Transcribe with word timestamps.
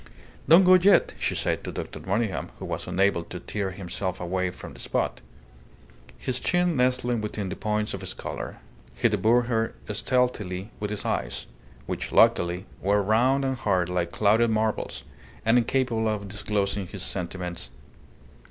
"Don't 0.49 0.63
go 0.63 0.73
yet," 0.73 1.13
she 1.19 1.35
said 1.35 1.63
to 1.63 1.71
Dr. 1.71 1.99
Monygham, 1.99 2.49
who 2.57 2.65
was 2.65 2.87
unable 2.87 3.23
to 3.25 3.39
tear 3.39 3.69
himself 3.69 4.19
away 4.19 4.49
from 4.49 4.73
the 4.73 4.79
spot. 4.79 5.21
His 6.17 6.39
chin 6.39 6.75
nestling 6.75 7.21
within 7.21 7.49
the 7.49 7.55
points 7.55 7.93
of 7.93 8.01
his 8.01 8.15
collar, 8.15 8.57
he 8.95 9.09
devoured 9.09 9.43
her 9.43 9.75
stealthily 9.93 10.71
with 10.79 10.89
his 10.89 11.05
eyes, 11.05 11.45
which, 11.85 12.11
luckily, 12.11 12.65
were 12.81 13.03
round 13.03 13.45
and 13.45 13.57
hard 13.57 13.89
like 13.89 14.11
clouded 14.11 14.49
marbles, 14.49 15.03
and 15.45 15.59
incapable 15.59 16.07
of 16.09 16.27
disclosing 16.27 16.87
his 16.87 17.03
sentiments. 17.03 17.69